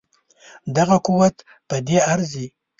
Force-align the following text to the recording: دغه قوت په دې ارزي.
دغه 0.75 0.97
قوت 1.05 1.35
په 1.67 1.75
دې 1.87 1.97
ارزي. 2.13 2.47